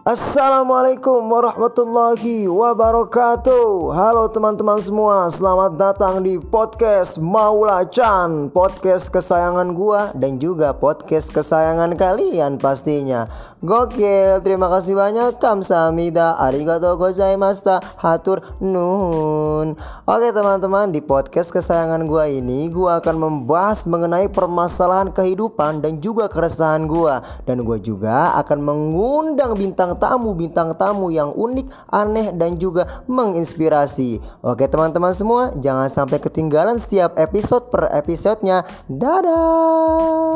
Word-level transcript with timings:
Assalamualaikum 0.00 1.28
warahmatullahi 1.28 2.48
wabarakatuh. 2.48 3.92
Halo 3.92 4.32
teman-teman 4.32 4.80
semua 4.80 5.28
Selamat 5.28 5.76
datang 5.76 6.24
di 6.24 6.40
podcast 6.40 7.20
Maula 7.20 7.84
Chan 7.84 8.48
Podcast 8.48 9.12
kesayangan 9.12 9.76
gua 9.76 10.08
Dan 10.16 10.40
juga 10.40 10.72
podcast 10.72 11.28
kesayangan 11.36 12.00
kalian 12.00 12.56
pastinya. 12.56 13.28
Gokil 13.60 14.40
Terima 14.40 14.72
kasih 14.72 14.96
banyak. 14.96 15.36
Kamsahamnida 15.36 16.32
Arigatou 16.40 16.96
gozaimashita 16.96 17.84
Hatur 18.00 18.40
nun 18.56 19.69
Oke 20.06 20.30
teman-teman 20.30 20.94
Di 20.94 21.02
podcast 21.02 21.50
kesayangan 21.50 22.06
gua 22.06 22.30
ini 22.30 22.70
Gua 22.70 23.02
akan 23.02 23.16
membahas 23.18 23.84
mengenai 23.90 24.30
permasalahan 24.30 25.10
kehidupan 25.10 25.82
Dan 25.82 25.98
juga 25.98 26.30
keresahan 26.30 26.86
gua 26.86 27.26
Dan 27.42 27.66
gua 27.66 27.76
juga 27.76 28.38
akan 28.38 28.58
mengundang 28.62 29.58
bintang 29.58 29.80
bintang 29.80 29.96
tamu 29.96 30.36
bintang 30.36 30.70
tamu 30.76 31.08
yang 31.08 31.32
unik, 31.32 31.66
aneh 31.88 32.36
dan 32.36 32.60
juga 32.60 32.84
menginspirasi. 33.08 34.20
Oke 34.44 34.68
teman-teman 34.68 35.16
semua, 35.16 35.56
jangan 35.56 35.88
sampai 35.88 36.20
ketinggalan 36.20 36.76
setiap 36.76 37.16
episode 37.16 37.72
per 37.72 37.88
episodenya. 37.96 38.68
Dadah. 38.92 40.29